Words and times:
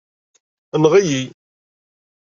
Enɣ-iyi. 0.75 1.23